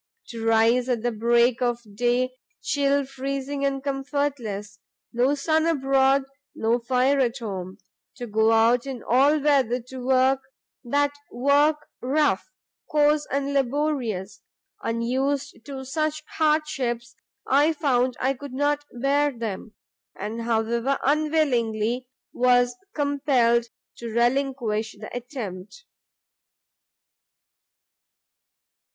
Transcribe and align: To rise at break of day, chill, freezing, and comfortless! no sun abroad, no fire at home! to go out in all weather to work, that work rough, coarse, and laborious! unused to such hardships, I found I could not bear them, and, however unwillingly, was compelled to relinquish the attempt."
To 0.29 0.43
rise 0.43 0.89
at 0.89 1.19
break 1.19 1.61
of 1.61 1.79
day, 1.95 2.31
chill, 2.63 3.05
freezing, 3.05 3.63
and 3.63 3.83
comfortless! 3.83 4.79
no 5.13 5.35
sun 5.35 5.67
abroad, 5.67 6.23
no 6.55 6.79
fire 6.79 7.19
at 7.19 7.37
home! 7.37 7.77
to 8.15 8.25
go 8.25 8.51
out 8.51 8.87
in 8.87 9.03
all 9.07 9.39
weather 9.39 9.79
to 9.79 9.97
work, 10.03 10.39
that 10.83 11.13
work 11.31 11.87
rough, 12.01 12.49
coarse, 12.89 13.27
and 13.29 13.53
laborious! 13.53 14.41
unused 14.81 15.59
to 15.65 15.85
such 15.85 16.23
hardships, 16.37 17.13
I 17.45 17.71
found 17.71 18.17
I 18.19 18.33
could 18.33 18.53
not 18.53 18.83
bear 18.91 19.31
them, 19.31 19.75
and, 20.15 20.41
however 20.41 20.97
unwillingly, 21.05 22.07
was 22.33 22.75
compelled 22.95 23.65
to 23.97 24.07
relinquish 24.09 24.95
the 24.99 25.15
attempt." 25.15 25.85